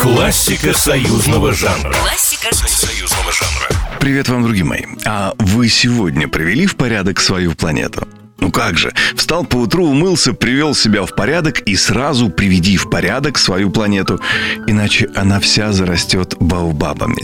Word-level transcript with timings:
Классика 0.00 0.72
союзного 0.72 1.52
жанра. 1.52 1.92
Классика 1.92 2.54
союзного 2.54 3.32
жанра. 3.32 3.98
Привет 4.00 4.28
вам, 4.28 4.42
другие 4.44 4.64
мои. 4.64 4.84
А 5.04 5.34
вы 5.38 5.68
сегодня 5.68 6.26
привели 6.26 6.66
в 6.66 6.76
порядок 6.76 7.20
свою 7.20 7.54
планету? 7.54 8.08
Ну 8.38 8.50
как 8.50 8.78
же, 8.78 8.92
встал 9.14 9.44
по 9.44 9.56
утру, 9.56 9.86
умылся, 9.86 10.32
привел 10.32 10.74
себя 10.74 11.04
в 11.04 11.14
порядок 11.14 11.60
и 11.60 11.76
сразу 11.76 12.30
приведи 12.30 12.78
в 12.78 12.88
порядок 12.88 13.36
свою 13.36 13.70
планету, 13.70 14.20
иначе 14.66 15.10
она 15.14 15.38
вся 15.40 15.72
зарастет 15.72 16.36
баобабами. 16.40 17.22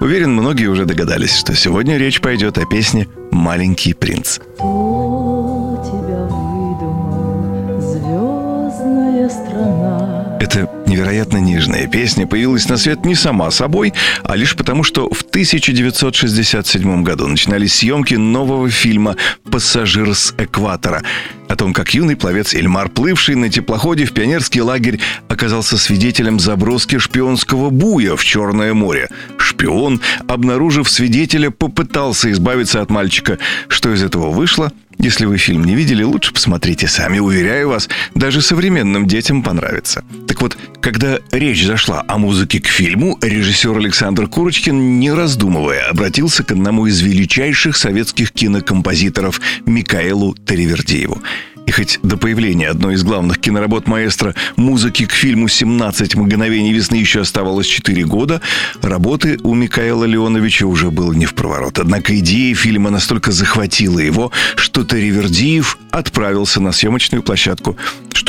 Уверен, 0.00 0.32
многие 0.32 0.66
уже 0.66 0.84
догадались, 0.84 1.38
что 1.38 1.54
сегодня 1.54 1.96
речь 1.96 2.20
пойдет 2.20 2.58
о 2.58 2.66
песне 2.66 3.08
«Маленький 3.30 3.94
принц». 3.94 4.38
Кто 4.56 5.82
тебя 5.86 6.24
выдумал, 6.28 7.80
звездная 7.80 9.28
страна? 9.30 10.19
Эта 10.40 10.70
невероятно 10.86 11.36
нежная 11.36 11.86
песня 11.86 12.26
появилась 12.26 12.66
на 12.66 12.78
свет 12.78 13.04
не 13.04 13.14
сама 13.14 13.50
собой, 13.50 13.92
а 14.24 14.36
лишь 14.36 14.56
потому, 14.56 14.82
что 14.82 15.10
в 15.10 15.20
1967 15.20 17.02
году 17.02 17.26
начинались 17.26 17.74
съемки 17.74 18.14
нового 18.14 18.70
фильма 18.70 19.16
«Пассажир 19.50 20.14
с 20.14 20.34
экватора», 20.38 21.02
о 21.46 21.56
том, 21.56 21.74
как 21.74 21.92
юный 21.92 22.16
пловец 22.16 22.54
Эльмар, 22.54 22.88
плывший 22.88 23.34
на 23.34 23.50
теплоходе 23.50 24.06
в 24.06 24.12
пионерский 24.12 24.62
лагерь, 24.62 24.98
оказался 25.28 25.76
свидетелем 25.76 26.40
заброски 26.40 26.98
шпионского 26.98 27.68
буя 27.68 28.16
в 28.16 28.24
Черное 28.24 28.72
море. 28.72 29.08
Шпион, 29.36 30.00
обнаружив 30.26 30.88
свидетеля, 30.88 31.50
попытался 31.50 32.30
избавиться 32.30 32.80
от 32.80 32.88
мальчика. 32.88 33.38
Что 33.68 33.92
из 33.92 34.02
этого 34.02 34.30
вышло? 34.30 34.72
Если 35.02 35.24
вы 35.24 35.38
фильм 35.38 35.64
не 35.64 35.74
видели, 35.74 36.02
лучше 36.02 36.30
посмотрите 36.30 36.86
сами. 36.86 37.20
Уверяю 37.20 37.70
вас, 37.70 37.88
даже 38.14 38.42
современным 38.42 39.06
детям 39.06 39.42
понравится. 39.42 40.04
Так 40.28 40.42
вот, 40.42 40.58
когда 40.82 41.20
речь 41.32 41.64
зашла 41.64 42.04
о 42.06 42.18
музыке 42.18 42.60
к 42.60 42.66
фильму, 42.66 43.18
режиссер 43.22 43.78
Александр 43.78 44.26
Курочкин, 44.26 45.00
не 45.00 45.10
раздумывая, 45.10 45.88
обратился 45.88 46.44
к 46.44 46.52
одному 46.52 46.86
из 46.86 47.00
величайших 47.00 47.78
советских 47.78 48.32
кинокомпозиторов 48.32 49.40
Микаэлу 49.64 50.34
Таривердееву. 50.34 51.22
И 51.66 51.72
хоть 51.72 52.00
до 52.02 52.16
появления 52.16 52.68
одной 52.68 52.94
из 52.94 53.02
главных 53.02 53.38
киноработ 53.38 53.86
маэстро 53.86 54.34
музыки 54.56 55.06
к 55.06 55.12
фильму 55.12 55.46
«17 55.46 56.18
мгновений 56.18 56.72
весны» 56.72 56.96
еще 56.96 57.20
оставалось 57.20 57.66
4 57.66 58.04
года, 58.04 58.40
работы 58.82 59.38
у 59.42 59.54
Микаэла 59.54 60.04
Леоновича 60.04 60.66
уже 60.66 60.90
было 60.90 61.12
не 61.12 61.26
в 61.26 61.34
проворот. 61.34 61.78
Однако 61.78 62.18
идея 62.18 62.54
фильма 62.54 62.90
настолько 62.90 63.30
захватила 63.30 63.98
его, 63.98 64.32
что 64.56 64.84
Таривердиев 64.84 65.78
отправился 65.90 66.60
на 66.60 66.72
съемочную 66.72 67.22
площадку, 67.22 67.76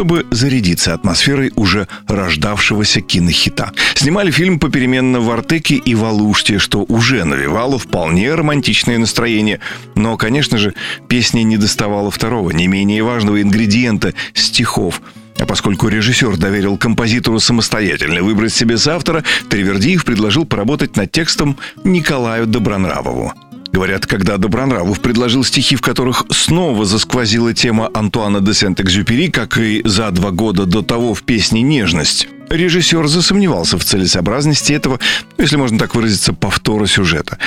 чтобы 0.02 0.26
зарядиться 0.32 0.96
атмосферой 0.96 1.52
уже 1.56 1.88
рождавшегося 2.08 3.02
кинохита. 3.02 3.72
Снимали 3.94 4.32
фильм 4.32 4.58
попеременно 4.58 5.20
в 5.20 5.30
Артеке 5.30 5.76
и 5.76 5.94
в 5.94 6.04
Алуште, 6.04 6.58
что 6.58 6.80
уже 6.88 7.24
навевало 7.24 7.78
вполне 7.78 8.34
романтичное 8.34 8.98
настроение. 8.98 9.60
Но, 9.94 10.18
конечно 10.18 10.58
же, 10.58 10.74
песня 11.08 11.44
не 11.44 11.58
доставала 11.58 12.10
второго, 12.10 12.50
не 12.50 12.66
менее 12.66 13.04
важного 13.04 13.44
ингредиента– 13.44 14.16
стихов– 14.34 15.04
а 15.40 15.46
поскольку 15.46 15.88
режиссер 15.88 16.38
доверил 16.38 16.78
композитору 16.78 17.40
самостоятельно 17.40 18.22
выбрать 18.22 18.54
себе 18.54 18.78
соавтора, 18.78 19.24
Тривердиев 19.50 20.04
предложил 20.06 20.46
поработать 20.46 20.98
над 20.98 21.12
текстом 21.12 21.58
Николаю 21.84 22.46
Добронравову. 22.46 23.34
Говорят, 23.74 24.06
когда 24.06 24.38
Добронравов 24.38 25.00
предложил 25.00 25.44
стихи, 25.44 25.76
в 25.76 25.82
которых 25.82 26.26
снова 26.30 26.86
засквозила 26.86 27.54
тема 27.54 27.90
Антуана 27.94 28.42
де 28.42 28.54
Сент-Экзюпери, 28.54 29.32
как 29.32 29.58
и 29.58 29.82
за 29.86 30.12
два 30.12 30.32
года 30.32 30.66
до 30.66 30.82
того 30.82 31.14
в 31.14 31.24
песне 31.24 31.62
«Нежность», 31.62 32.28
режиссер 32.52 33.08
засомневался 33.08 33.78
в 33.78 33.84
целесообразности 33.84 34.74
этого, 34.74 35.00
если 35.38 35.56
можно 35.56 35.80
так 35.80 35.96
выразиться, 35.96 36.34
повтора 36.34 36.86
сюжета. 36.86 37.38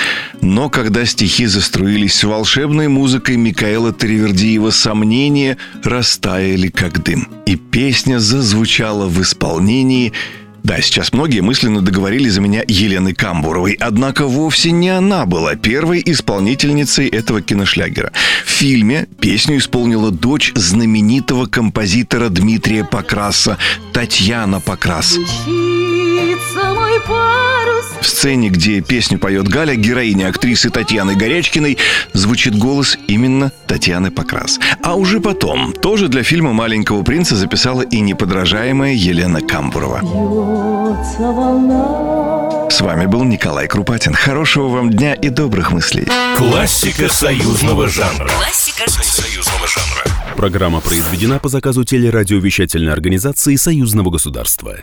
Но 0.41 0.69
когда 0.69 1.05
стихи 1.05 1.47
заструились 1.47 2.15
с 2.15 2.25
волшебной 2.25 2.89
музыкой 2.89 3.37
Микаэла 3.37 3.93
Тривердиева, 3.93 4.71
сомнения 4.71 5.57
растаяли 5.83 6.69
как 6.69 7.03
дым. 7.03 7.29
И 7.47 7.57
песня 7.57 8.19
зазвучала 8.19 9.07
в 9.07 9.21
исполнении 9.21 10.13
да, 10.65 10.81
сейчас 10.81 11.13
многие 11.13 11.41
мысленно 11.41 11.83
договорили 11.83 12.31
за 12.31 12.41
меня 12.41 12.65
Елены 12.67 13.13
Камбуровой, 13.13 13.77
однако 13.79 14.27
вовсе 14.27 14.71
не 14.71 14.89
она 14.89 15.27
была 15.27 15.57
первой 15.57 16.03
исполнительницей 16.05 17.07
этого 17.07 17.43
киношлягера. 17.43 18.13
В 18.47 18.51
фильме 18.51 19.07
песню 19.21 19.59
исполнила 19.59 20.11
дочь 20.11 20.53
знаменитого 20.55 21.45
композитора 21.45 22.31
Дмитрия 22.31 22.83
Покраса, 22.83 23.59
Татьяна 23.93 24.59
Покрас. 24.61 25.19
В 25.19 26.64
сцене, 28.25 28.49
где 28.49 28.81
песню 28.81 29.19
поет 29.19 29.49
Галя, 29.49 29.75
героиня 29.75 30.29
актрисы 30.29 30.71
Татьяны 30.71 31.15
Горячкиной, 31.15 31.77
звучит 32.15 32.57
голос 32.57 32.97
именно 33.07 33.53
Татьяны 33.67 34.11
Покрас. 34.11 34.59
А 34.83 34.95
уже 34.95 35.21
потом, 35.21 35.75
тоже 35.75 36.09
для 36.09 36.23
фильма 36.23 36.55
«Маленького 36.55 37.03
принца» 37.03 37.37
записала 37.37 37.83
и 37.83 38.01
неподражаемая 38.01 38.95
Елена 38.95 39.43
Камбурова. 39.43 40.01
С 42.71 42.81
вами 42.81 43.05
был 43.05 43.25
Николай 43.25 43.69
Крупатин. 43.69 44.15
Хорошего 44.15 44.69
вам 44.69 44.89
дня 44.89 45.13
и 45.13 45.29
добрых 45.29 45.71
мыслей. 45.71 46.09
Классика 46.39 47.13
союзного 47.13 47.89
жанра. 47.89 48.31
Классика 48.39 48.91
Союзного 48.91 49.67
жанра. 49.67 50.35
Программа 50.35 50.81
произведена 50.81 51.39
по 51.39 51.51
заказу 51.51 51.85
телерадиовещательной 51.85 52.93
организации 52.93 53.57
Союзного 53.57 54.09
государства. 54.11 54.77